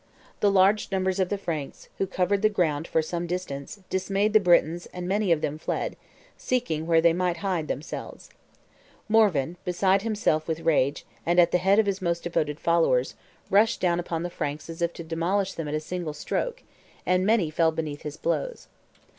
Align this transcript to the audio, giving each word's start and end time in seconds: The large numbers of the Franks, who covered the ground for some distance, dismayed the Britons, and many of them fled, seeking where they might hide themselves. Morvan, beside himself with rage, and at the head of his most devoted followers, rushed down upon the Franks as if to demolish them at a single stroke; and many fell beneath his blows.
The 0.39 0.49
large 0.49 0.91
numbers 0.91 1.19
of 1.19 1.29
the 1.29 1.37
Franks, 1.37 1.87
who 1.99 2.07
covered 2.07 2.41
the 2.41 2.49
ground 2.49 2.87
for 2.87 3.03
some 3.03 3.27
distance, 3.27 3.81
dismayed 3.91 4.33
the 4.33 4.39
Britons, 4.39 4.87
and 4.87 5.07
many 5.07 5.31
of 5.31 5.41
them 5.41 5.59
fled, 5.59 5.95
seeking 6.35 6.87
where 6.87 7.01
they 7.01 7.13
might 7.13 7.37
hide 7.45 7.67
themselves. 7.67 8.31
Morvan, 9.07 9.57
beside 9.63 10.01
himself 10.01 10.47
with 10.47 10.61
rage, 10.61 11.05
and 11.23 11.39
at 11.39 11.51
the 11.51 11.59
head 11.59 11.77
of 11.77 11.85
his 11.85 12.01
most 12.01 12.23
devoted 12.23 12.59
followers, 12.59 13.13
rushed 13.51 13.79
down 13.79 13.99
upon 13.99 14.23
the 14.23 14.31
Franks 14.31 14.71
as 14.71 14.81
if 14.81 14.91
to 14.93 15.03
demolish 15.03 15.53
them 15.53 15.67
at 15.67 15.75
a 15.75 15.79
single 15.79 16.13
stroke; 16.13 16.63
and 17.05 17.23
many 17.23 17.51
fell 17.51 17.71
beneath 17.71 18.01
his 18.01 18.17
blows. 18.17 18.67